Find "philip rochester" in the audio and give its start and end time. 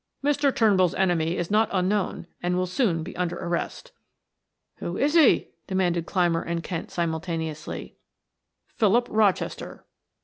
8.65-9.85